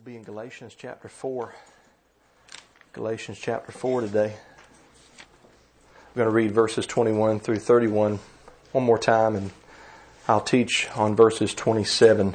[0.00, 1.54] We'll be in Galatians chapter 4.
[2.94, 4.32] Galatians chapter 4 today.
[4.32, 8.18] I'm going to read verses 21 through 31
[8.72, 9.50] one more time, and
[10.26, 12.34] I'll teach on verses 27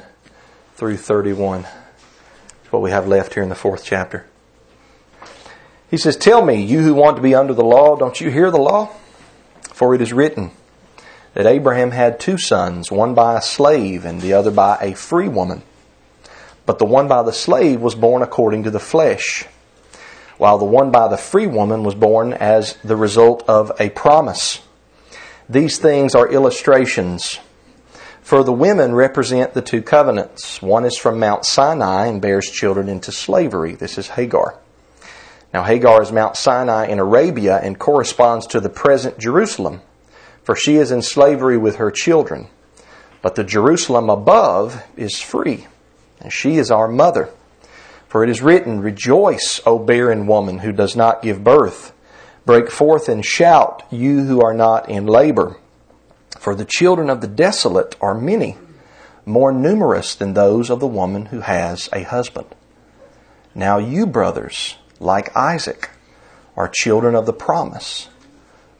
[0.76, 1.62] through 31.
[1.62, 4.26] That's what we have left here in the fourth chapter.
[5.90, 8.52] He says, Tell me, you who want to be under the law, don't you hear
[8.52, 8.94] the law?
[9.72, 10.52] For it is written
[11.34, 15.26] that Abraham had two sons, one by a slave and the other by a free
[15.26, 15.62] woman.
[16.66, 19.46] But the one by the slave was born according to the flesh,
[20.36, 24.60] while the one by the free woman was born as the result of a promise.
[25.48, 27.38] These things are illustrations.
[28.20, 30.60] For the women represent the two covenants.
[30.60, 33.76] One is from Mount Sinai and bears children into slavery.
[33.76, 34.58] This is Hagar.
[35.54, 39.82] Now, Hagar is Mount Sinai in Arabia and corresponds to the present Jerusalem,
[40.42, 42.48] for she is in slavery with her children.
[43.22, 45.68] But the Jerusalem above is free
[46.26, 47.30] and she is our mother.
[48.08, 51.92] For it is written, Rejoice, O barren woman who does not give birth.
[52.44, 55.56] Break forth and shout, you who are not in labor.
[56.36, 58.58] For the children of the desolate are many,
[59.24, 62.52] more numerous than those of the woman who has a husband.
[63.54, 65.90] Now you, brothers, like Isaac,
[66.56, 68.08] are children of the promise.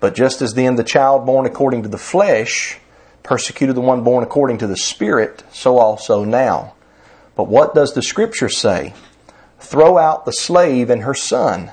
[0.01, 2.81] But just as then the child born according to the flesh
[3.23, 6.73] persecuted the one born according to the Spirit, so also now
[7.37, 8.95] but what does the scripture say?
[9.61, 11.70] Throw out the slave and her son,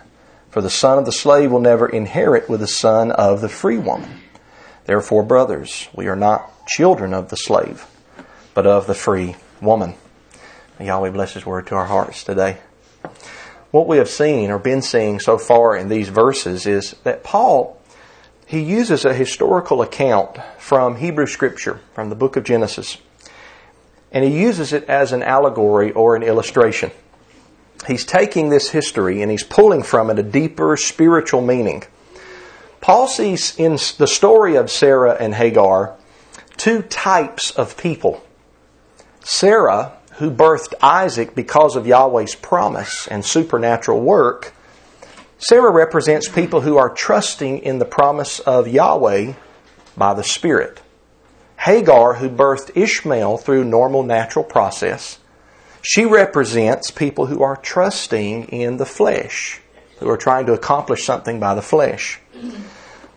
[0.50, 3.78] for the son of the slave will never inherit with the son of the free
[3.78, 4.19] woman.
[4.86, 7.86] Therefore, brothers, we are not children of the slave,
[8.53, 9.95] but of the free woman.
[10.78, 12.58] May Yahweh bless His word to our hearts today.
[13.72, 17.81] What we have seen or been seeing so far in these verses is that Paul,
[18.45, 22.97] he uses a historical account from Hebrew scripture, from the book of Genesis
[24.14, 26.92] and he uses it as an allegory or an illustration.
[27.88, 31.83] He's taking this history and he's pulling from it a deeper spiritual meaning.
[32.80, 35.96] Paul sees in the story of Sarah and Hagar
[36.56, 38.24] two types of people.
[39.22, 44.53] Sarah, who birthed Isaac because of Yahweh's promise and supernatural work,
[45.40, 49.34] Sarah represents people who are trusting in the promise of Yahweh
[49.97, 50.82] by the Spirit.
[51.59, 55.19] Hagar, who birthed Ishmael through normal natural process,
[55.81, 59.62] she represents people who are trusting in the flesh,
[60.00, 62.19] who are trying to accomplish something by the flesh.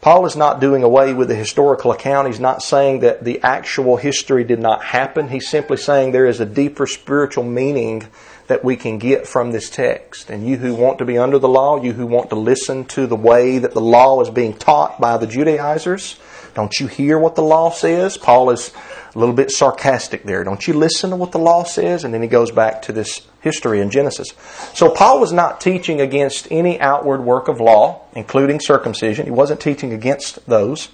[0.00, 2.28] Paul is not doing away with the historical account.
[2.28, 5.28] He's not saying that the actual history did not happen.
[5.28, 8.06] He's simply saying there is a deeper spiritual meaning
[8.46, 10.30] that we can get from this text.
[10.30, 13.08] And you who want to be under the law, you who want to listen to
[13.08, 16.20] the way that the law is being taught by the Judaizers,
[16.56, 18.16] don't you hear what the law says?
[18.16, 18.72] Paul is
[19.14, 20.42] a little bit sarcastic there.
[20.42, 22.02] Don't you listen to what the law says?
[22.02, 24.28] And then he goes back to this history in Genesis.
[24.72, 29.26] So Paul was not teaching against any outward work of law, including circumcision.
[29.26, 30.88] He wasn't teaching against those.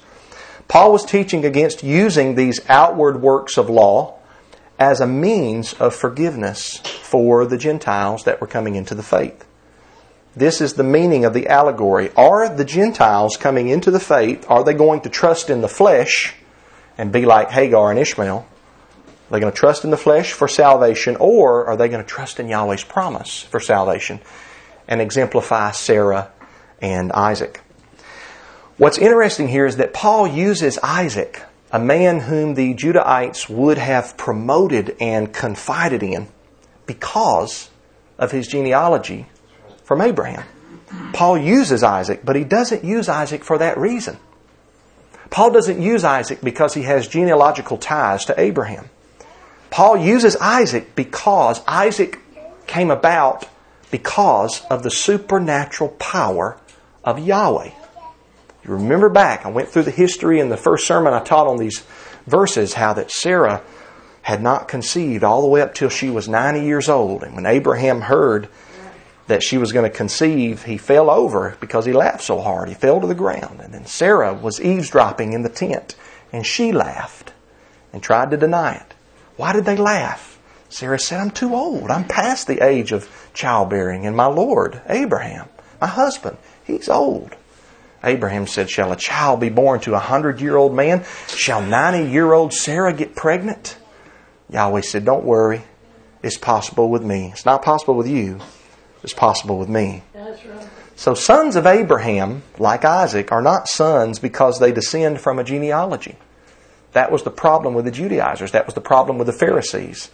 [0.67, 4.19] Paul was teaching against using these outward works of law
[4.81, 9.47] as a means of forgiveness for the Gentiles that were coming into the faith.
[10.35, 12.11] This is the meaning of the allegory.
[12.17, 16.35] Are the Gentiles coming into the faith, are they going to trust in the flesh
[16.97, 18.39] and be like Hagar and Ishmael?
[18.39, 22.09] Are they going to trust in the flesh for salvation, or are they going to
[22.09, 24.21] trust in Yahweh's promise for salvation
[24.89, 26.31] and exemplify Sarah
[26.81, 27.61] and Isaac?
[28.79, 34.17] What's interesting here is that Paul uses Isaac, a man whom the Judahites would have
[34.17, 36.29] promoted and confided in
[36.87, 37.69] because
[38.19, 39.27] of his genealogy
[39.85, 40.45] from Abraham.
[41.13, 44.19] Paul uses Isaac, but he doesn't use Isaac for that reason.
[45.31, 48.91] Paul doesn't use Isaac because he has genealogical ties to Abraham.
[49.71, 52.19] Paul uses Isaac because Isaac
[52.67, 53.49] came about
[53.91, 56.59] because of the supernatural power
[57.03, 57.71] of Yahweh.
[58.65, 61.57] You remember back, I went through the history in the first sermon I taught on
[61.57, 61.83] these
[62.27, 63.63] verses how that Sarah
[64.21, 67.23] had not conceived all the way up till she was 90 years old.
[67.23, 68.49] And when Abraham heard
[69.27, 72.69] that she was going to conceive, he fell over because he laughed so hard.
[72.69, 73.61] He fell to the ground.
[73.61, 75.95] And then Sarah was eavesdropping in the tent,
[76.33, 77.33] and she laughed
[77.93, 78.95] and tried to deny it.
[79.37, 80.39] Why did they laugh?
[80.69, 81.91] Sarah said, I'm too old.
[81.91, 84.07] I'm past the age of childbearing.
[84.07, 85.49] And my Lord, Abraham,
[85.81, 87.37] my husband, he's old.
[88.03, 91.05] Abraham said, Shall a child be born to a hundred year old man?
[91.29, 93.77] Shall 90 year old Sarah get pregnant?
[94.51, 95.63] Yahweh said, Don't worry.
[96.23, 97.31] It's possible with me.
[97.33, 98.41] It's not possible with you
[99.03, 100.03] is possible with me.
[100.13, 100.69] That's right.
[100.97, 106.17] So, sons of Abraham, like Isaac, are not sons because they descend from a genealogy.
[106.93, 108.53] That was the problem with the Judaizers.
[108.53, 110.11] That was the problem with the Pharisees.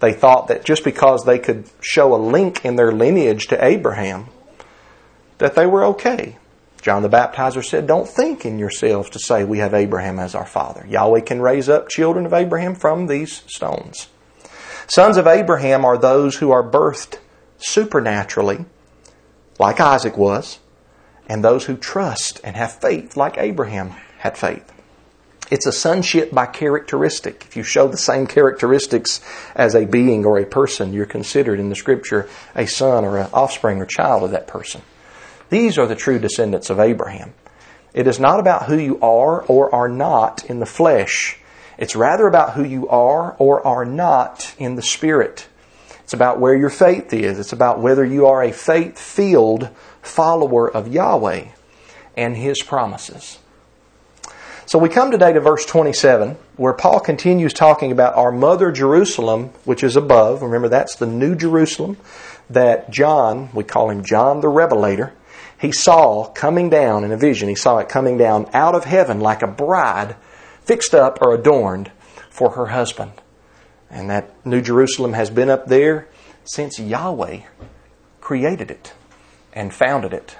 [0.00, 4.26] They thought that just because they could show a link in their lineage to Abraham,
[5.38, 6.38] that they were okay.
[6.80, 10.46] John the Baptizer said, Don't think in yourselves to say we have Abraham as our
[10.46, 10.84] father.
[10.88, 14.08] Yahweh can raise up children of Abraham from these stones.
[14.88, 17.18] Sons of Abraham are those who are birthed
[17.62, 18.64] supernaturally,
[19.58, 20.58] like Isaac was,
[21.26, 24.72] and those who trust and have faith, like Abraham had faith.
[25.50, 27.44] It's a sonship by characteristic.
[27.46, 29.20] If you show the same characteristics
[29.54, 33.28] as a being or a person, you're considered in the scripture a son or an
[33.34, 34.80] offspring or child of that person.
[35.50, 37.34] These are the true descendants of Abraham.
[37.92, 41.38] It is not about who you are or are not in the flesh.
[41.76, 45.48] It's rather about who you are or are not in the spirit.
[46.04, 47.38] It's about where your faith is.
[47.38, 49.68] It's about whether you are a faith filled
[50.02, 51.46] follower of Yahweh
[52.16, 53.38] and His promises.
[54.66, 59.50] So we come today to verse 27, where Paul continues talking about our mother Jerusalem,
[59.64, 60.42] which is above.
[60.42, 61.96] Remember, that's the new Jerusalem
[62.48, 65.12] that John, we call him John the Revelator,
[65.62, 67.48] he saw coming down in a vision.
[67.48, 70.16] He saw it coming down out of heaven like a bride
[70.64, 71.92] fixed up or adorned
[72.30, 73.12] for her husband.
[73.92, 76.08] And that New Jerusalem has been up there
[76.44, 77.42] since Yahweh
[78.20, 78.92] created it
[79.52, 80.36] and founded it.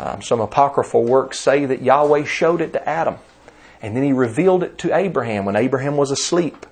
[0.00, 3.18] Um, some apocryphal works say that Yahweh showed it to Adam,
[3.82, 6.64] and then he revealed it to Abraham when Abraham was asleep,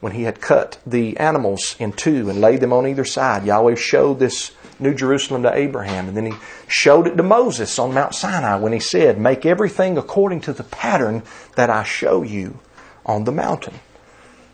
[0.00, 3.46] when he had cut the animals in two and laid them on either side.
[3.46, 6.08] Yahweh showed this New Jerusalem to Abraham.
[6.08, 6.34] And then he
[6.68, 10.64] showed it to Moses on Mount Sinai when he said, Make everything according to the
[10.64, 11.22] pattern
[11.56, 12.58] that I show you
[13.06, 13.74] on the mountain.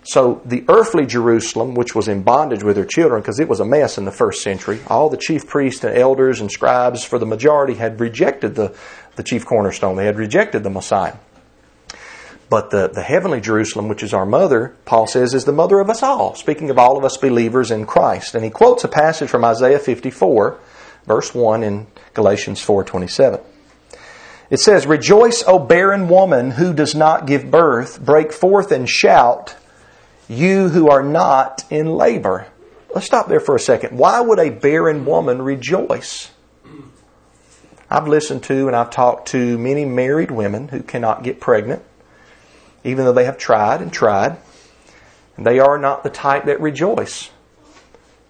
[0.02, 3.64] So the earthly Jerusalem, which was in bondage with her children, because it was a
[3.64, 7.26] mess in the first century, all the chief priests and elders and scribes, for the
[7.26, 8.74] majority, had rejected the,
[9.16, 9.96] the chief cornerstone.
[9.96, 11.16] They had rejected the Messiah.
[12.48, 15.88] But the, the heavenly Jerusalem, which is our mother, Paul says, is the mother of
[15.88, 18.34] us all, speaking of all of us believers in Christ.
[18.34, 20.58] And he quotes a passage from Isaiah 54,
[21.06, 23.40] verse 1 in Galatians 4.27.
[24.50, 29.54] It says, Rejoice, O barren woman who does not give birth, break forth and shout,
[30.30, 32.46] you who are not in labor.
[32.94, 33.98] Let's stop there for a second.
[33.98, 36.30] Why would a barren woman rejoice?
[37.90, 41.82] I've listened to and I've talked to many married women who cannot get pregnant
[42.84, 44.38] even though they have tried and tried.
[45.36, 47.30] And they are not the type that rejoice.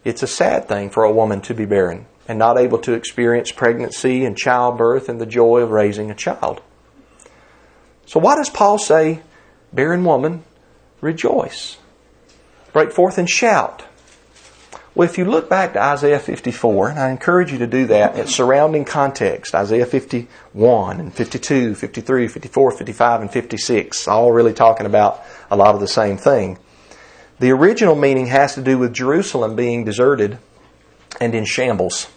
[0.05, 3.53] It's a sad thing for a woman to be barren and not able to experience
[3.53, 6.63] pregnancy and childbirth and the joy of raising a child.
[8.07, 9.21] So, why does Paul say,
[9.73, 10.45] barren woman,
[11.01, 11.77] rejoice?
[12.73, 13.85] Break forth and shout.
[14.95, 18.17] Well, if you look back to Isaiah 54, and I encourage you to do that
[18.17, 24.87] at surrounding context, Isaiah 51 and 52, 53, 54, 55, and 56, all really talking
[24.87, 26.59] about a lot of the same thing.
[27.39, 30.39] The original meaning has to do with Jerusalem being deserted
[31.21, 32.09] and in shambles.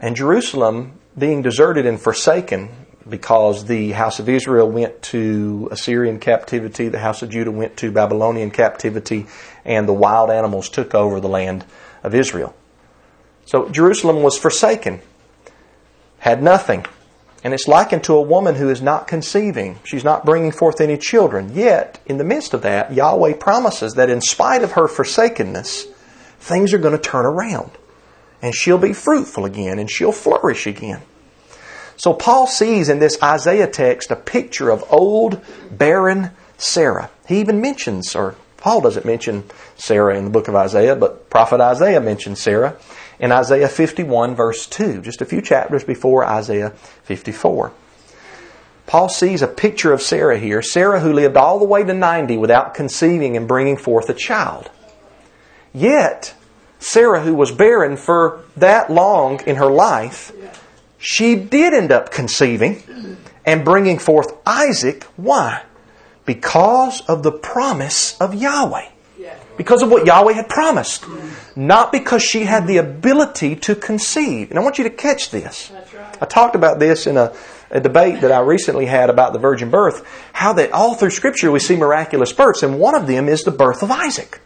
[0.00, 2.68] And Jerusalem being deserted and forsaken
[3.08, 7.90] because the house of Israel went to Assyrian captivity, the house of Judah went to
[7.90, 9.26] Babylonian captivity,
[9.64, 11.64] and the wild animals took over the land
[12.02, 12.54] of Israel.
[13.46, 15.00] So Jerusalem was forsaken,
[16.18, 16.84] had nothing.
[17.44, 19.78] And it's likened to a woman who is not conceiving.
[19.84, 21.54] She's not bringing forth any children.
[21.54, 25.86] Yet, in the midst of that, Yahweh promises that in spite of her forsakenness,
[26.40, 27.70] things are going to turn around.
[28.42, 31.02] And she'll be fruitful again and she'll flourish again.
[31.98, 35.40] So Paul sees in this Isaiah text a picture of old,
[35.70, 37.10] barren Sarah.
[37.26, 39.44] He even mentions, or Paul doesn't mention
[39.76, 42.76] Sarah in the book of Isaiah, but prophet Isaiah mentions Sarah
[43.18, 46.70] in Isaiah 51 verse 2, just a few chapters before Isaiah
[47.02, 47.72] 54.
[48.86, 52.36] Paul sees a picture of Sarah here, Sarah who lived all the way to 90
[52.36, 54.70] without conceiving and bringing forth a child.
[55.74, 56.32] Yet,
[56.78, 60.32] Sarah, who was barren for that long in her life,
[60.98, 62.82] she did end up conceiving
[63.46, 65.04] and bringing forth Isaac.
[65.16, 65.62] Why?
[66.24, 68.88] Because of the promise of Yahweh.
[69.56, 71.04] Because of what Yahweh had promised.
[71.56, 74.50] Not because she had the ability to conceive.
[74.50, 75.72] And I want you to catch this.
[76.20, 77.32] I talked about this in a,
[77.70, 80.06] a debate that I recently had about the virgin birth.
[80.32, 83.50] How that all through Scripture we see miraculous births, and one of them is the
[83.50, 84.40] birth of Isaac.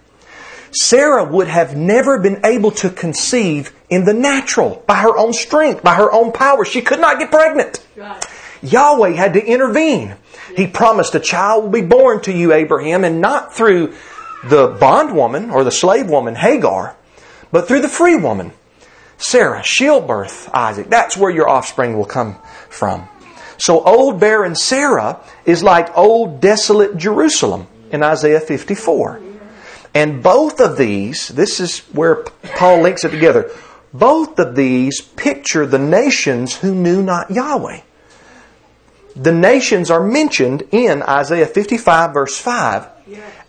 [0.74, 5.82] Sarah would have never been able to conceive in the natural by her own strength,
[5.82, 6.64] by her own power.
[6.64, 7.86] She could not get pregnant.
[7.96, 8.24] Right.
[8.62, 10.16] Yahweh had to intervene.
[10.56, 13.94] He promised a child will be born to you, Abraham, and not through
[14.44, 16.96] the bondwoman or the slave woman, Hagar,
[17.50, 18.52] but through the free woman,
[19.18, 19.62] Sarah.
[19.62, 20.88] She'll birth Isaac.
[20.88, 22.36] That's where your offspring will come
[22.68, 23.08] from.
[23.58, 29.20] So old barren Sarah is like old desolate Jerusalem in Isaiah 54.
[29.94, 32.25] And both of these, this is where
[32.56, 33.50] Paul links it together.
[33.92, 37.80] Both of these picture the nations who knew not Yahweh.
[39.14, 42.88] The nations are mentioned in Isaiah 55 verse 5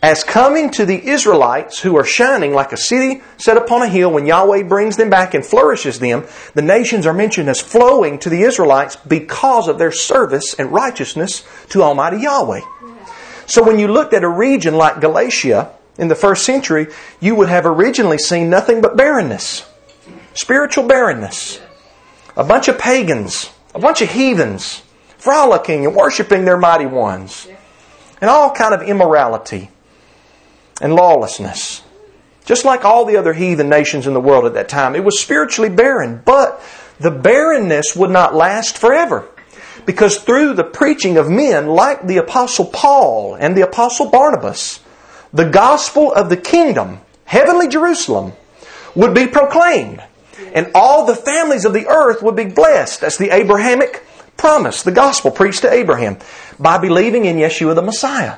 [0.02, 4.12] as coming to the Israelites who are shining like a city set upon a hill
[4.12, 6.26] when Yahweh brings them back and flourishes them.
[6.54, 11.48] The nations are mentioned as flowing to the Israelites because of their service and righteousness
[11.70, 12.62] to Almighty Yahweh.
[13.46, 16.88] So when you looked at a region like Galatia in the first century,
[17.20, 19.66] you would have originally seen nothing but barrenness
[20.34, 21.62] spiritual barrenness,
[22.36, 24.82] a bunch of pagans, a bunch of heathens,
[25.18, 27.48] frolicking and worshiping their mighty ones,
[28.20, 29.70] and all kind of immorality
[30.82, 31.84] and lawlessness.
[32.46, 35.20] Just like all the other heathen nations in the world at that time, it was
[35.20, 36.62] spiritually barren, but
[37.00, 39.28] the barrenness would not last forever.
[39.86, 44.80] Because through the preaching of men like the Apostle Paul and the Apostle Barnabas,
[45.34, 48.34] the gospel of the kingdom, heavenly Jerusalem,
[48.96, 50.04] would be proclaimed
[50.54, 53.02] and all the families of the earth would be blessed.
[53.02, 54.06] That's the Abrahamic
[54.38, 56.18] promise, the gospel preached to Abraham
[56.60, 58.38] by believing in Yeshua the Messiah.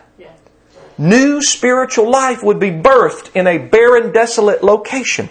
[0.98, 5.30] New spiritual life would be birthed in a barren, desolate location.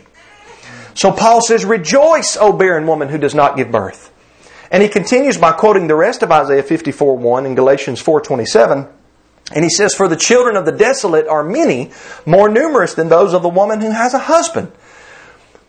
[0.92, 4.12] So Paul says, Rejoice, O barren woman who does not give birth.
[4.70, 8.88] And he continues by quoting the rest of Isaiah 54 1 and Galatians 4 27.
[9.52, 11.92] And he says, For the children of the desolate are many,
[12.24, 14.72] more numerous than those of the woman who has a husband.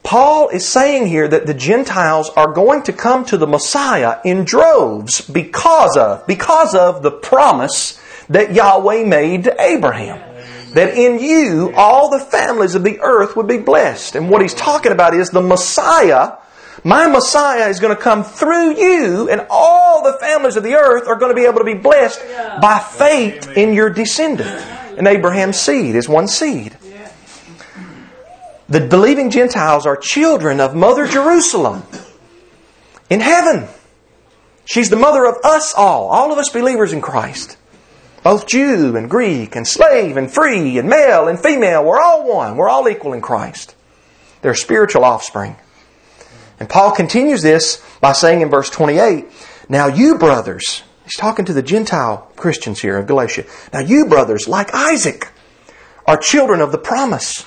[0.06, 4.46] Paul is saying here that the Gentiles are going to come to the Messiah in
[4.46, 10.22] droves because of, because of the promise that Yahweh made to Abraham.
[10.74, 14.16] That in you all the families of the earth would be blessed.
[14.16, 16.34] And what he's talking about is the Messiah,
[16.86, 21.08] my Messiah is going to come through you and all the families of the earth
[21.08, 22.22] are going to be able to be blessed
[22.62, 24.62] by faith in your descendant.
[24.96, 26.78] And Abraham's seed is one seed.
[28.70, 31.82] The believing Gentiles are children of Mother Jerusalem
[33.10, 33.68] in heaven.
[34.66, 37.58] She's the mother of us all, all of us believers in Christ.
[38.22, 42.58] Both Jew and Greek and slave and free and male and female, we're all one.
[42.58, 43.74] We're all equal in Christ.
[44.44, 45.56] They're spiritual offspring.
[46.60, 49.26] And Paul continues this by saying in verse 28,
[49.68, 54.48] Now you brothers, he's talking to the Gentile Christians here of Galatia, Now you brothers,
[54.48, 55.32] like Isaac,
[56.06, 57.46] are children of the promise.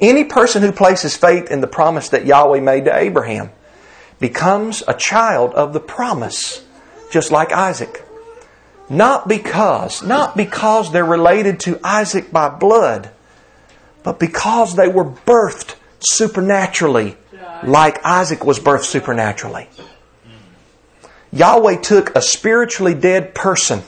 [0.00, 3.50] Any person who places faith in the promise that Yahweh made to Abraham
[4.18, 6.64] becomes a child of the promise,
[7.10, 8.04] just like Isaac.
[8.88, 13.10] Not because, not because they're related to Isaac by blood,
[14.02, 17.16] but because they were birthed supernaturally,
[17.64, 19.68] like Isaac was birthed supernaturally.
[21.32, 23.82] Yahweh took a spiritually dead person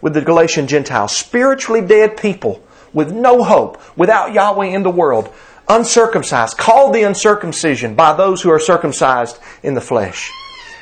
[0.00, 5.32] with the Galatian Gentiles, spiritually dead people with no hope, without Yahweh in the world,
[5.68, 10.32] uncircumcised, called the uncircumcision by those who are circumcised in the flesh.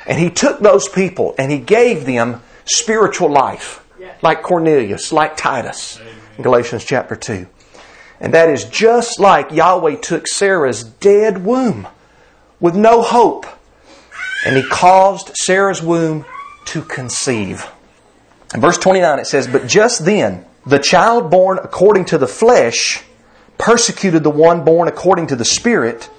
[0.07, 3.85] And he took those people and he gave them spiritual life,
[4.23, 5.99] like Cornelius, like Titus,
[6.37, 7.45] in Galatians chapter 2.
[8.19, 11.87] And that is just like Yahweh took Sarah's dead womb
[12.59, 13.45] with no hope,
[14.45, 16.25] and he caused Sarah's womb
[16.65, 17.69] to conceive.
[18.53, 23.03] In verse 29 it says, But just then, the child born according to the flesh
[23.57, 26.09] persecuted the one born according to the Spirit,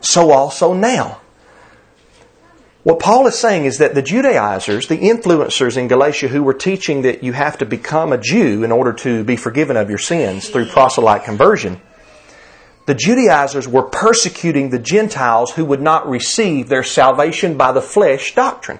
[0.00, 1.20] so also now.
[2.82, 7.02] What Paul is saying is that the Judaizers, the influencers in Galatia who were teaching
[7.02, 10.48] that you have to become a Jew in order to be forgiven of your sins
[10.48, 11.80] through proselyte conversion,
[12.86, 18.34] the Judaizers were persecuting the Gentiles who would not receive their salvation by the flesh
[18.34, 18.78] doctrine.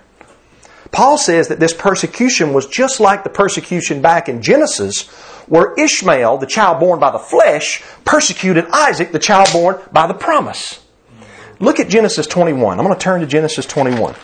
[0.92, 5.08] Paul says that this persecution was just like the persecution back in Genesis
[5.46, 10.14] where Ishmael, the child born by the flesh, persecuted Isaac, the child born by the
[10.14, 10.84] promise.
[11.58, 12.78] Look at Genesis 21.
[12.78, 14.14] I'm going to turn to Genesis 21.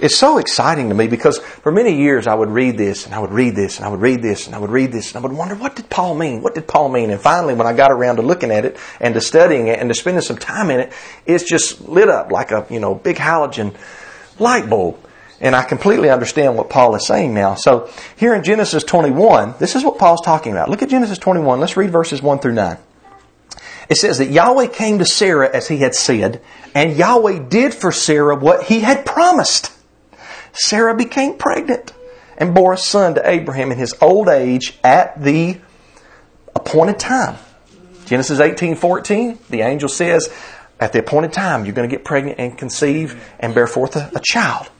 [0.00, 3.18] It's so exciting to me because for many years I would read this and I
[3.18, 5.20] would read this and I would read this and I would read this and I
[5.26, 6.40] would wonder what did Paul mean?
[6.40, 7.10] What did Paul mean?
[7.10, 9.88] And finally when I got around to looking at it and to studying it and
[9.88, 10.92] to spending some time in it,
[11.26, 13.74] it's just lit up like a, you know, big halogen
[14.38, 15.04] light bulb.
[15.40, 17.54] And I completely understand what Paul is saying now.
[17.54, 20.68] So here in Genesis 21, this is what Paul's talking about.
[20.68, 21.60] Look at Genesis 21.
[21.60, 22.76] Let's read verses 1 through 9.
[23.88, 26.42] It says that Yahweh came to Sarah as he had said,
[26.74, 29.72] and Yahweh did for Sarah what he had promised.
[30.52, 31.92] Sarah became pregnant
[32.36, 35.58] and bore a son to Abraham in his old age at the
[36.54, 37.36] appointed time.
[38.06, 40.28] Genesis 18:14, the angel says,
[40.80, 44.10] at the appointed time, you're going to get pregnant and conceive and bear forth a,
[44.14, 44.70] a child.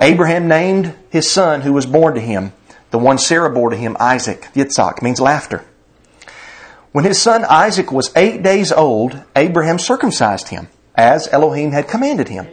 [0.00, 2.52] Abraham named his son who was born to him
[2.90, 5.64] The one Sarah bore to him, Isaac, Yitzhak, means laughter.
[6.92, 12.28] When his son Isaac was eight days old, Abraham circumcised him, as Elohim had commanded
[12.28, 12.46] him.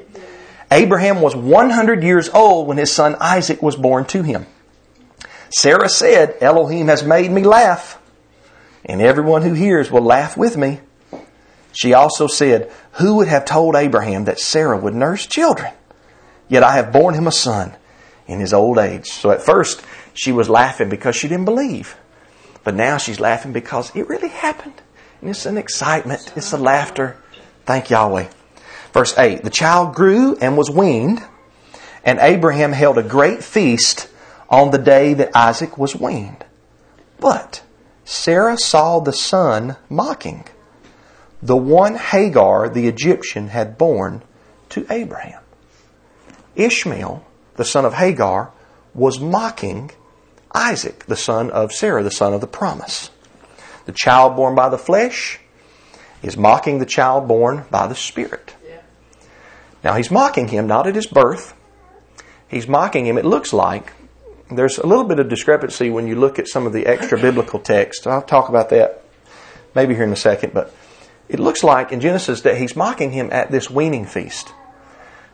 [0.73, 4.47] Abraham was 100 years old when his son Isaac was born to him.
[5.51, 7.99] Sarah said, Elohim has made me laugh,
[8.83, 10.79] and everyone who hears will laugh with me.
[11.73, 15.71] She also said, Who would have told Abraham that Sarah would nurse children?
[16.49, 17.75] Yet I have borne him a son
[18.25, 19.09] in his old age.
[19.09, 19.83] So at first,
[20.15, 21.95] she was laughing because she didn't believe.
[22.63, 24.81] But now she's laughing because it really happened.
[25.21, 27.17] And it's an excitement, it's a laughter.
[27.65, 28.27] Thank Yahweh.
[28.93, 31.21] Verse 8 The child grew and was weaned,
[32.05, 34.07] and Abraham held a great feast
[34.49, 36.45] on the day that Isaac was weaned.
[37.19, 37.63] But
[38.05, 40.45] Sarah saw the son mocking,
[41.41, 44.21] the one Hagar the Egyptian had borne
[44.69, 45.41] to Abraham.
[46.55, 48.51] Ishmael, the son of Hagar,
[48.93, 49.91] was mocking
[50.53, 53.09] Isaac, the son of Sarah, the son of the promise.
[53.85, 55.39] The child born by the flesh
[56.21, 58.52] is mocking the child born by the Spirit.
[59.83, 61.53] Now he's mocking him not at his birth.
[62.47, 63.93] He's mocking him, it looks like.
[64.51, 67.59] There's a little bit of discrepancy when you look at some of the extra biblical
[67.59, 68.05] texts.
[68.05, 69.03] I'll talk about that
[69.75, 70.73] maybe here in a second, but
[71.27, 74.53] it looks like in Genesis that he's mocking him at this weaning feast.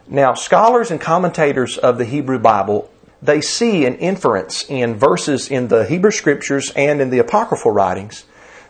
[0.08, 2.90] Now, scholars and commentators of the Hebrew Bible
[3.22, 8.26] they see an inference in verses in the Hebrew scriptures and in the apocryphal writings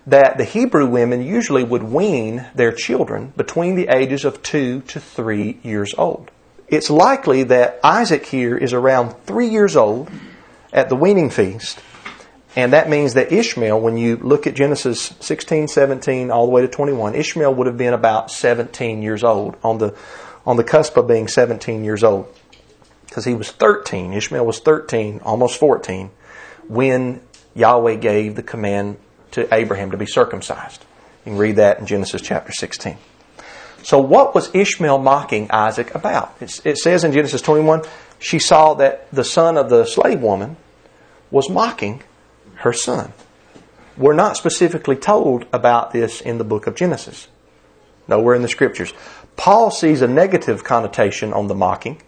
[0.08, 5.00] that the Hebrew women usually would wean their children between the ages of two to
[5.00, 6.32] three years old.
[6.68, 10.10] It's likely that Isaac here is around three years old
[10.72, 11.80] at the weaning feast.
[12.56, 16.62] And that means that Ishmael, when you look at Genesis 16, 17, all the way
[16.62, 19.96] to 21, Ishmael would have been about 17 years old, on the,
[20.46, 22.28] on the cusp of being 17 years old
[23.06, 24.14] because he was 13.
[24.14, 26.12] Ishmael was 13, almost 14,
[26.68, 27.22] when
[27.56, 28.98] Yahweh gave the command
[29.32, 30.86] to Abraham to be circumcised.
[31.26, 32.98] You can read that in Genesis chapter 16.
[33.84, 36.36] So, what was Ishmael mocking Isaac about?
[36.42, 37.84] it says in Genesis 21
[38.20, 40.58] she saw that the son of the slave woman
[41.32, 42.04] was mocking
[42.56, 43.14] her son.
[43.98, 47.28] We're not specifically told about this in the book of Genesis.
[48.08, 48.94] Nowhere in the scriptures.
[49.38, 52.02] Paul sees a negative connotation on the mocking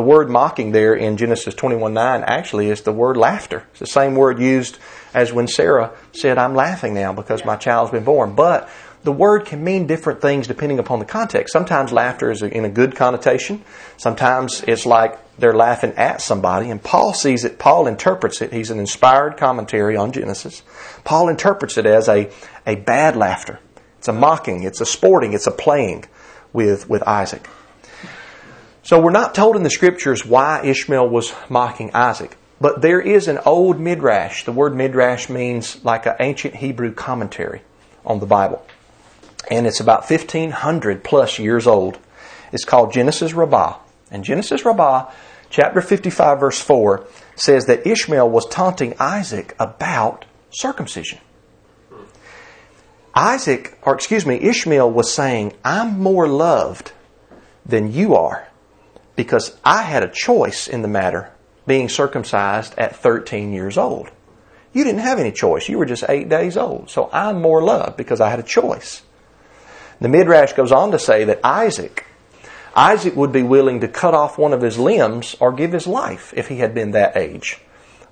[0.00, 3.66] the word mocking there in Genesis 21 9 actually is the word laughter.
[3.72, 4.78] It's the same word used
[5.12, 8.34] as when Sarah said, I'm laughing now because my child's been born.
[8.34, 8.70] But
[9.04, 11.52] the word can mean different things depending upon the context.
[11.52, 13.62] Sometimes laughter is in a good connotation.
[13.98, 16.70] Sometimes it's like they're laughing at somebody.
[16.70, 18.54] And Paul sees it, Paul interprets it.
[18.54, 20.62] He's an inspired commentary on Genesis.
[21.04, 22.32] Paul interprets it as a,
[22.66, 23.60] a bad laughter.
[23.98, 26.06] It's a mocking, it's a sporting, it's a playing
[26.54, 27.46] with, with Isaac.
[28.90, 33.28] So we're not told in the scriptures why Ishmael was mocking Isaac, but there is
[33.28, 34.42] an old midrash.
[34.42, 37.62] The word midrash means like an ancient Hebrew commentary
[38.04, 38.66] on the Bible.
[39.48, 42.00] And it's about 1500 plus years old.
[42.50, 43.76] It's called Genesis Rabbah.
[44.10, 45.12] And Genesis Rabbah,
[45.50, 51.20] chapter 55, verse 4, says that Ishmael was taunting Isaac about circumcision.
[53.14, 56.90] Isaac, or excuse me, Ishmael was saying, I'm more loved
[57.64, 58.49] than you are
[59.20, 61.30] because I had a choice in the matter
[61.66, 64.10] being circumcised at 13 years old.
[64.72, 65.68] You didn't have any choice.
[65.68, 66.88] You were just eight days old.
[66.88, 69.02] So I'm more loved because I had a choice.
[70.00, 72.06] The Midrash goes on to say that Isaac,
[72.74, 76.32] Isaac would be willing to cut off one of his limbs or give his life
[76.34, 77.60] if he had been that age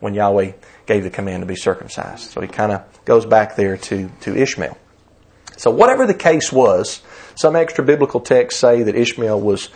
[0.00, 0.52] when Yahweh
[0.84, 2.28] gave the command to be circumcised.
[2.32, 4.76] So he kind of goes back there to, to Ishmael.
[5.56, 7.00] So whatever the case was,
[7.34, 9.70] some extra biblical texts say that Ishmael was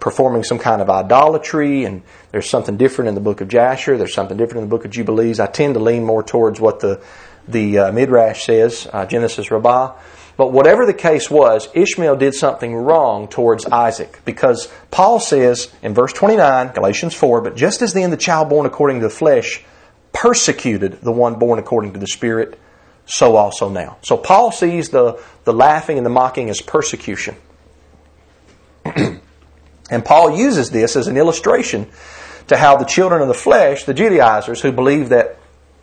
[0.00, 3.96] performing some kind of idolatry, and there's something different in the book of Jasher.
[3.96, 5.40] There's something different in the book of Jubilees.
[5.40, 7.00] I tend to lean more towards what the
[7.48, 9.94] the uh, midrash says, uh, Genesis Rabbah.
[10.36, 15.94] But whatever the case was, Ishmael did something wrong towards Isaac because Paul says in
[15.94, 19.64] verse 29, Galatians 4, but just as then the child born according to the flesh
[20.12, 22.58] persecuted the one born according to the Spirit,
[23.06, 23.96] so also now.
[24.02, 27.36] So Paul sees the, the laughing and the mocking as persecution.
[29.90, 31.88] And Paul uses this as an illustration
[32.48, 35.38] to how the children of the flesh, the Judaizers, who believe that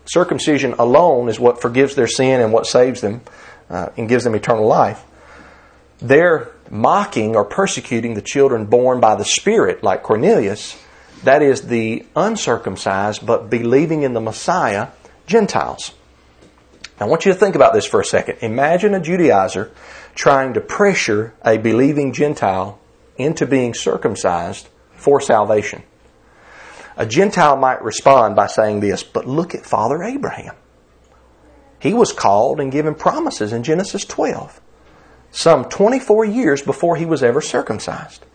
[0.06, 3.22] circumcision alone is what forgives their sin and what saves them
[3.70, 5.04] uh, and gives them eternal life,
[6.00, 10.78] they're mocking or persecuting the children born by the Spirit, like Cornelius,
[11.24, 14.90] that is, the uncircumcised but believing in the Messiah,
[15.26, 15.94] Gentiles.
[17.00, 18.40] I want you to think about this for a second.
[18.42, 19.72] Imagine a Judaizer
[20.16, 22.80] trying to pressure a believing Gentile
[23.18, 25.84] into being circumcised for salvation.
[26.96, 30.56] A Gentile might respond by saying this, but look at Father Abraham.
[31.80, 34.62] He was called and given promises in Genesis 12,
[35.32, 38.26] some 24 years before he was ever circumcised.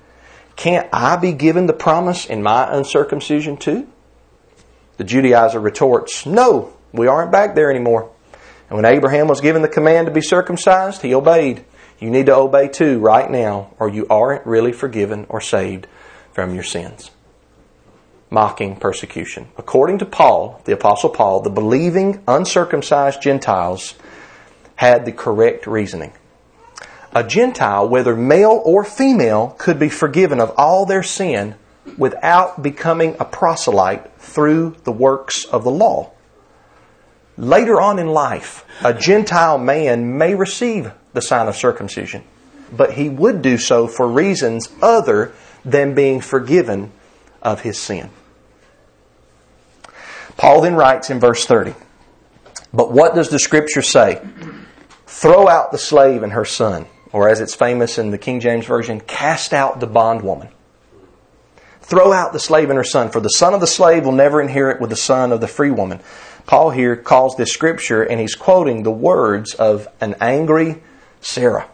[0.57, 3.87] Can't I be given the promise in my uncircumcision too?
[4.97, 8.11] The Judaizer retorts, No, we aren't back there anymore.
[8.69, 11.65] And when Abraham was given the command to be circumcised, he obeyed.
[11.99, 15.87] You need to obey too right now, or you aren't really forgiven or saved
[16.33, 17.11] from your sins.
[18.31, 19.49] Mocking persecution.
[19.57, 23.95] According to Paul, the Apostle Paul, the believing, uncircumcised Gentiles
[24.77, 26.13] had the correct reasoning.
[27.13, 31.57] A Gentile, whether male or female, could be forgiven of all their sin
[31.97, 36.13] without becoming a proselyte through the works of the law.
[37.39, 42.23] Later on in life, a Gentile man may receive the sign of circumcision,
[42.73, 45.33] but he would do so for reasons other
[45.65, 46.93] than being forgiven
[47.43, 48.09] of his sin.
[50.37, 51.75] Paul then writes in verse 30,
[52.73, 54.25] But what does the scripture say?
[55.09, 58.65] Throw out the slave and her son, or as it's famous in the King James
[58.65, 60.51] Version, cast out the bondwoman.
[61.81, 64.41] Throw out the slave and her son, for the son of the slave will never
[64.41, 65.99] inherit with the son of the free woman.
[66.47, 70.81] Paul here calls this scripture, and he's quoting the words of an angry
[71.21, 71.69] Sarah.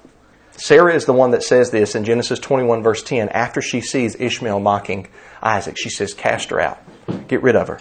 [0.56, 3.28] Sarah is the one that says this in Genesis 21, verse 10.
[3.30, 5.08] After she sees Ishmael mocking
[5.42, 6.78] Isaac, she says, Cast her out.
[7.28, 7.80] Get rid of her.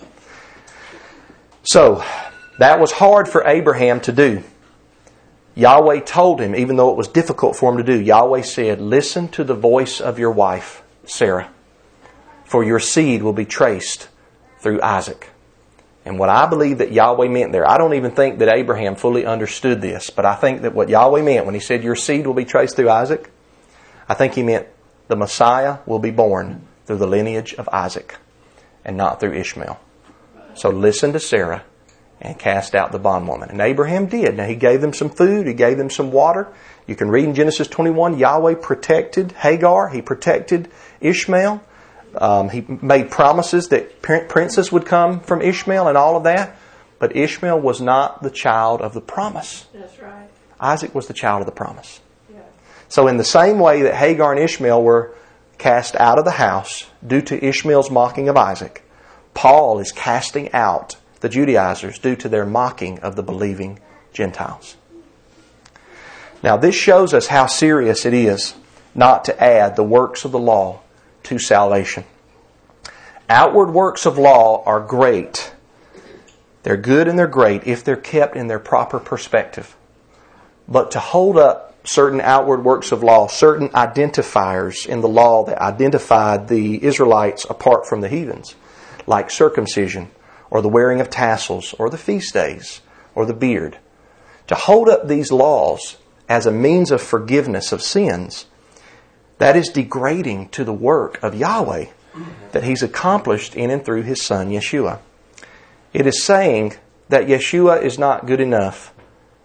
[1.63, 2.03] So,
[2.59, 4.43] that was hard for Abraham to do.
[5.55, 9.27] Yahweh told him, even though it was difficult for him to do, Yahweh said, Listen
[9.29, 11.49] to the voice of your wife, Sarah,
[12.43, 14.09] for your seed will be traced
[14.59, 15.29] through Isaac.
[16.05, 19.25] And what I believe that Yahweh meant there, I don't even think that Abraham fully
[19.25, 22.33] understood this, but I think that what Yahweh meant when he said, Your seed will
[22.33, 23.31] be traced through Isaac,
[24.09, 24.67] I think he meant
[25.07, 28.17] the Messiah will be born through the lineage of Isaac
[28.83, 29.79] and not through Ishmael.
[30.55, 31.63] So listen to Sarah
[32.21, 33.49] and cast out the bondwoman.
[33.49, 34.37] And Abraham did.
[34.37, 36.47] Now he gave them some food, he gave them some water.
[36.85, 41.63] You can read in Genesis 21, Yahweh protected Hagar, he protected Ishmael.
[42.15, 46.55] Um, he made promises that princes would come from Ishmael and all of that,
[46.99, 49.65] but Ishmael was not the child of the promise.
[49.73, 50.29] That's right.
[50.59, 51.99] Isaac was the child of the promise.
[52.31, 52.39] Yeah.
[52.87, 55.13] So, in the same way that Hagar and Ishmael were
[55.57, 58.83] cast out of the house due to Ishmael's mocking of Isaac,
[59.33, 63.79] Paul is casting out the Judaizers due to their mocking of the believing
[64.13, 64.75] Gentiles.
[66.43, 68.53] Now, this shows us how serious it is
[68.93, 70.81] not to add the works of the law
[71.23, 72.03] to salvation.
[73.29, 75.53] Outward works of law are great.
[76.63, 79.75] They're good and they're great if they're kept in their proper perspective.
[80.67, 85.61] But to hold up certain outward works of law, certain identifiers in the law that
[85.61, 88.55] identified the Israelites apart from the heathens,
[89.05, 90.09] like circumcision,
[90.49, 92.81] or the wearing of tassels, or the feast days,
[93.15, 93.77] or the beard,
[94.47, 95.97] to hold up these laws
[96.29, 98.45] as a means of forgiveness of sins
[99.37, 101.85] that is degrading to the work of Yahweh
[102.51, 104.99] that He's accomplished in and through His Son, Yeshua.
[105.93, 106.75] It is saying
[107.09, 108.93] that Yeshua is not good enough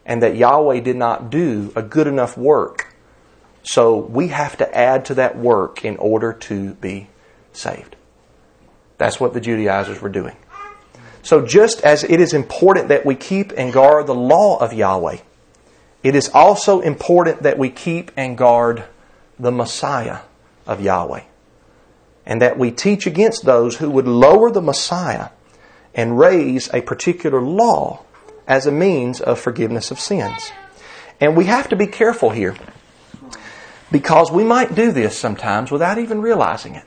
[0.07, 2.95] and that Yahweh did not do a good enough work.
[3.63, 7.09] So we have to add to that work in order to be
[7.53, 7.97] saved.
[8.97, 10.37] That's what the Judaizers were doing.
[11.23, 15.19] So just as it is important that we keep and guard the law of Yahweh,
[16.03, 18.85] it is also important that we keep and guard
[19.39, 20.21] the Messiah
[20.67, 21.23] of Yahweh.
[22.27, 25.31] And that we teach against those who would lower the Messiah
[25.95, 28.05] and raise a particular law
[28.47, 30.53] as a means of forgiveness of sins.
[31.21, 32.57] And we have to be careful here
[33.91, 36.85] because we might do this sometimes without even realizing it.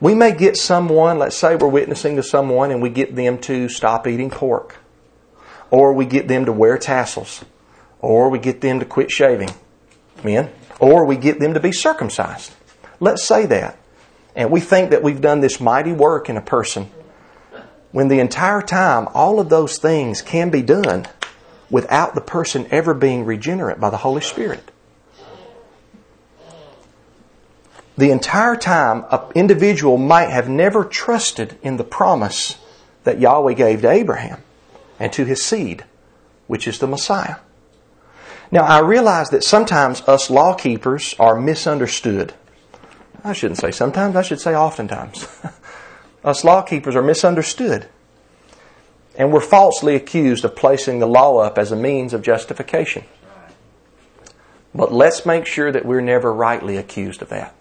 [0.00, 3.68] We may get someone, let's say we're witnessing to someone and we get them to
[3.68, 4.78] stop eating pork,
[5.70, 7.44] or we get them to wear tassels,
[8.00, 9.50] or we get them to quit shaving.
[10.24, 12.52] Men, or we get them to be circumcised.
[12.98, 13.78] Let's say that.
[14.34, 16.90] And we think that we've done this mighty work in a person
[17.92, 21.06] when the entire time all of those things can be done
[21.68, 24.70] without the person ever being regenerate by the Holy Spirit.
[27.98, 32.56] The entire time, an individual might have never trusted in the promise
[33.04, 34.42] that Yahweh gave to Abraham
[34.98, 35.84] and to his seed,
[36.46, 37.36] which is the Messiah.
[38.52, 42.34] Now, I realize that sometimes us law keepers are misunderstood.
[43.22, 45.28] I shouldn't say sometimes, I should say oftentimes.
[46.24, 47.86] us law keepers are misunderstood.
[49.16, 53.04] And we're falsely accused of placing the law up as a means of justification.
[54.74, 57.54] But let's make sure that we're never rightly accused of that.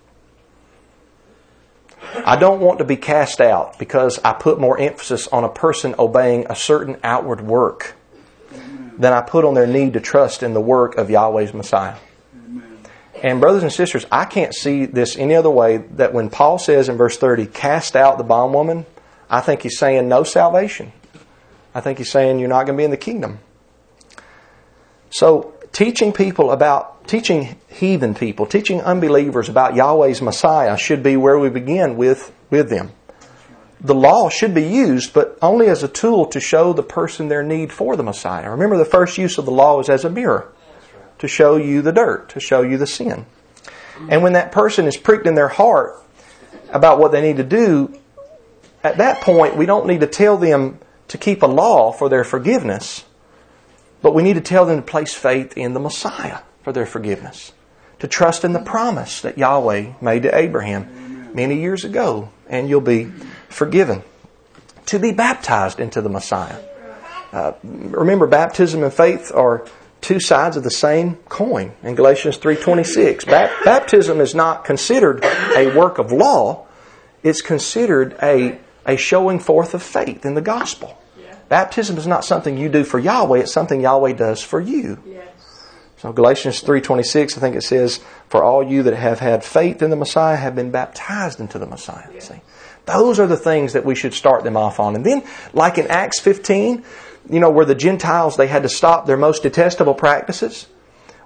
[2.25, 5.93] I don't want to be cast out because I put more emphasis on a person
[5.99, 7.95] obeying a certain outward work
[8.99, 11.95] than I put on their need to trust in the work of Yahweh's Messiah.
[13.23, 16.87] And brothers and sisters, I can't see this any other way that when Paul says
[16.87, 18.85] in verse 30, cast out the bondwoman,
[19.29, 20.91] I think he's saying no salvation.
[21.73, 23.39] I think he's saying you're not going to be in the kingdom.
[25.11, 31.37] So, teaching people about, teaching heathen people, teaching unbelievers about Yahweh's Messiah should be where
[31.37, 32.91] we begin with, with them.
[33.81, 37.43] The law should be used, but only as a tool to show the person their
[37.43, 38.51] need for the Messiah.
[38.51, 40.51] Remember, the first use of the law is as a mirror
[41.19, 43.25] to show you the dirt, to show you the sin.
[44.09, 45.95] And when that person is pricked in their heart
[46.69, 47.97] about what they need to do,
[48.83, 52.23] at that point, we don't need to tell them to keep a law for their
[52.23, 53.05] forgiveness,
[54.01, 57.51] but we need to tell them to place faith in the Messiah for their forgiveness,
[57.99, 62.81] to trust in the promise that Yahweh made to Abraham many years ago, and you'll
[62.81, 63.11] be
[63.49, 64.03] forgiven.
[64.87, 66.57] To be baptized into the Messiah.
[67.31, 69.65] Uh, remember, baptism and faith are
[70.01, 73.25] two sides of the same coin in Galatians 3:26.
[73.25, 75.23] baptism is not considered
[75.55, 76.65] a work of law,
[77.23, 80.97] it's considered a a showing forth of faith in the gospel.
[81.19, 81.35] Yeah.
[81.49, 84.97] Baptism is not something you do for Yahweh, it's something Yahweh does for you.
[85.05, 85.27] Yes.
[85.97, 89.89] So Galatians 3:26 I think it says for all you that have had faith in
[89.89, 92.07] the Messiah have been baptized into the Messiah.
[92.13, 92.19] Yeah.
[92.21, 92.41] See?
[92.93, 94.95] Those are the things that we should start them off on.
[94.95, 95.23] And then
[95.53, 96.83] like in Acts 15,
[97.29, 100.67] you know, where the Gentiles, they had to stop their most detestable practices.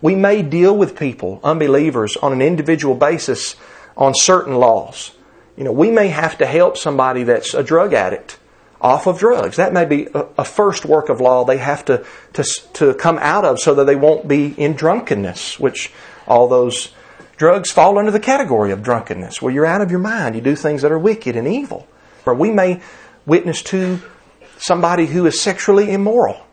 [0.02, 3.56] We may deal with people, unbelievers, on an individual basis
[3.96, 5.12] on certain laws.
[5.56, 8.38] You know, we may have to help somebody that's a drug addict
[8.82, 9.56] off of drugs.
[9.56, 13.46] That may be a, first work of law they have to, to, to come out
[13.46, 15.92] of so that they won't be in drunkenness, which
[16.28, 16.92] all those
[17.44, 20.34] drugs fall under the category of drunkenness, where you're out of your mind.
[20.34, 21.86] You do things that are wicked and evil.
[22.26, 22.80] Or we may
[23.26, 24.00] witness to
[24.56, 26.48] somebody who is sexually immoral.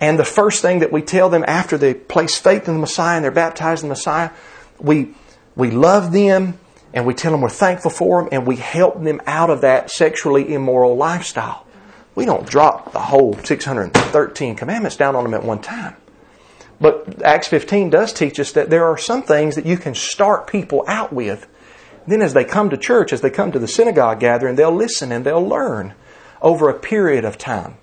[0.00, 3.16] And the first thing that we tell them after they place faith in the Messiah
[3.16, 4.30] and they're baptized in the Messiah,
[4.78, 5.14] we,
[5.54, 6.58] we love them
[6.94, 9.90] and we tell them we're thankful for them and we help them out of that
[9.90, 11.66] sexually immoral lifestyle.
[12.14, 15.94] We don't drop the whole 613 commandments down on them at one time.
[16.80, 20.46] But Acts 15 does teach us that there are some things that you can start
[20.46, 21.46] people out with.
[22.06, 25.10] Then as they come to church, as they come to the synagogue gathering, they'll listen
[25.10, 25.94] and they'll learn
[26.42, 27.76] over a period of time.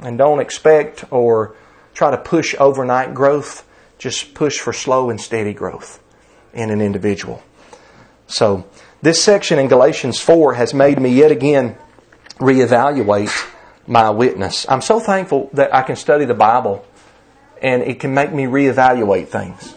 [0.00, 1.54] And don't expect or
[1.94, 3.66] try to push overnight growth.
[3.98, 6.02] Just push for slow and steady growth
[6.52, 7.42] in an individual.
[8.26, 8.66] So,
[9.00, 11.76] this section in Galatians 4 has made me yet again
[12.38, 13.32] reevaluate
[13.86, 14.66] my witness.
[14.68, 16.84] I'm so thankful that I can study the Bible
[17.62, 19.74] and it can make me reevaluate things.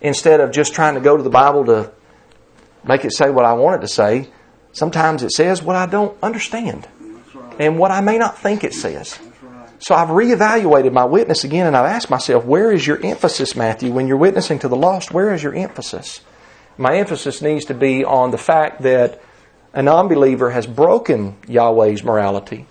[0.00, 1.90] Instead of just trying to go to the Bible to
[2.84, 4.28] make it say what I want it to say,
[4.72, 6.86] Sometimes it says what I don't understand
[7.58, 9.18] and what I may not think it says.
[9.80, 13.92] So I've reevaluated my witness again and I've asked myself, where is your emphasis, Matthew?
[13.92, 16.20] When you're witnessing to the lost, where is your emphasis?
[16.76, 19.22] My emphasis needs to be on the fact that
[19.72, 22.66] an unbeliever has broken Yahweh's morality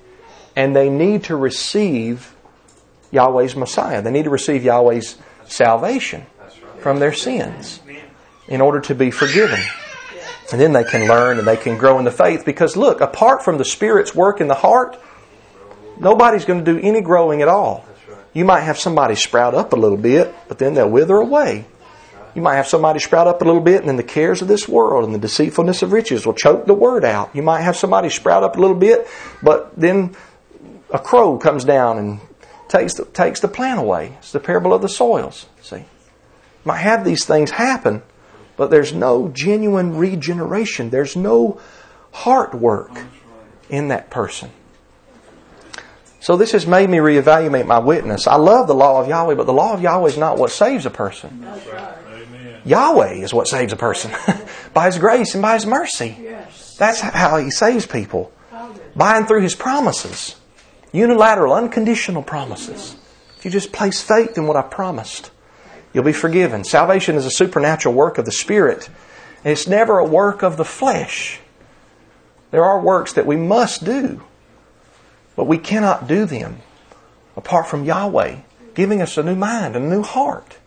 [0.55, 2.35] and they need to receive
[3.11, 4.01] Yahweh's Messiah.
[4.01, 6.25] They need to receive Yahweh's salvation
[6.79, 7.81] from their sins
[8.47, 9.59] in order to be forgiven.
[10.51, 12.43] And then they can learn and they can grow in the faith.
[12.45, 14.99] Because look, apart from the Spirit's work in the heart,
[15.99, 17.85] nobody's going to do any growing at all.
[18.33, 21.65] You might have somebody sprout up a little bit, but then they'll wither away.
[22.35, 24.67] You might have somebody sprout up a little bit, and then the cares of this
[24.67, 27.35] world and the deceitfulness of riches will choke the word out.
[27.35, 29.07] You might have somebody sprout up a little bit,
[29.41, 30.15] but then
[30.91, 32.19] a crow comes down and
[32.69, 34.15] takes the, takes the plant away.
[34.19, 35.47] It's the parable of the soils.
[35.61, 35.85] See, you
[36.63, 38.01] might have these things happen,
[38.55, 40.89] but there's no genuine regeneration.
[40.89, 41.59] There's no
[42.11, 42.91] heart work
[43.69, 44.51] in that person.
[46.21, 48.27] So this has made me reevaluate my witness.
[48.27, 50.85] I love the law of Yahweh, but the law of Yahweh is not what saves
[50.85, 51.47] a person.
[52.65, 54.11] Yahweh is what saves a person
[54.73, 56.17] by His grace and by His mercy.
[56.77, 58.31] That's how He saves people.
[58.95, 60.35] By and through His promises.
[60.91, 62.95] Unilateral, unconditional promises.
[63.37, 65.31] If you just place faith in what I promised.
[65.93, 66.63] You'll be forgiven.
[66.63, 68.89] Salvation is a supernatural work of the Spirit.
[69.43, 71.39] And it's never a work of the flesh.
[72.51, 74.23] There are works that we must do,
[75.35, 76.57] but we cannot do them
[77.37, 78.39] apart from Yahweh
[78.73, 80.57] giving us a new mind, a new heart,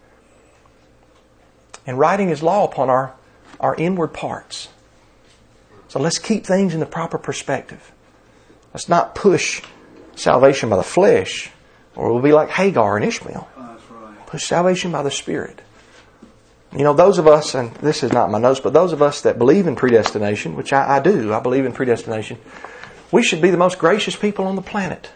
[1.87, 3.15] and writing His law upon our,
[3.59, 4.69] our inward parts.
[5.89, 7.93] So let's keep things in the proper perspective.
[8.73, 9.63] Let's not push
[10.15, 11.51] salvation by the flesh,
[11.97, 13.49] or we'll be like Hagar and Ishmael.
[13.57, 15.61] Oh, Push salvation by the Spirit.
[16.77, 19.23] You know, those of us, and this is not my notes, but those of us
[19.23, 22.39] that believe in predestination, which I, I do, I believe in predestination,
[23.11, 25.11] we should be the most gracious people on the planet.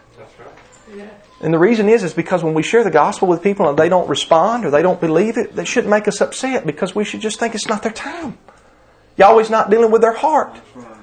[1.41, 3.89] And the reason is, is because when we share the gospel with people and they
[3.89, 7.21] don't respond or they don't believe it, that shouldn't make us upset because we should
[7.21, 8.39] just think it's not their time.
[9.17, 10.59] Yahweh's not dealing with their heart.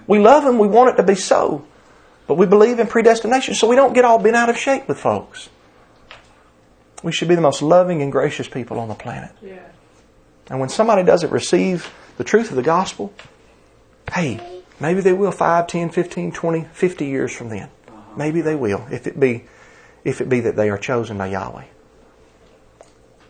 [0.07, 1.65] We love them, we want it to be so.
[2.27, 4.99] But we believe in predestination, so we don't get all bent out of shape with
[4.99, 5.49] folks.
[7.03, 9.31] We should be the most loving and gracious people on the planet.
[9.41, 9.59] Yeah.
[10.49, 13.13] And when somebody doesn't receive the truth of the gospel,
[14.13, 14.39] hey,
[14.79, 17.69] maybe they will 5, 10, 15, 20, 50 years from then.
[17.87, 17.99] Uh-huh.
[18.15, 19.45] Maybe they will, if it be
[20.03, 21.65] if it be that they are chosen by Yahweh.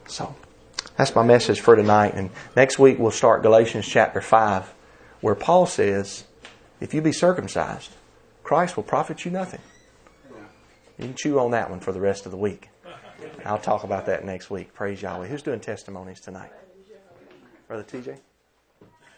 [0.07, 0.35] So,
[0.97, 2.13] that's my message for tonight.
[2.15, 4.73] And next week we'll start Galatians chapter 5,
[5.21, 6.25] where Paul says,
[6.81, 7.91] if you be circumcised,
[8.43, 9.61] Christ will profit you nothing.
[10.97, 12.69] You can chew on that one for the rest of the week.
[13.45, 14.73] I'll talk about that next week.
[14.73, 15.27] Praise Yahweh.
[15.27, 16.51] Who's doing testimonies tonight?
[17.67, 18.19] Brother TJ?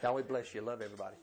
[0.04, 0.62] Yahweh bless you.
[0.62, 1.16] Love everybody.